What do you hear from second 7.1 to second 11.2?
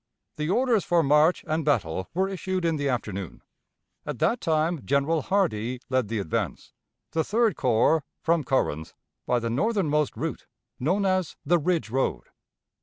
the Third Corps, from Corinth, by the northernmost route, known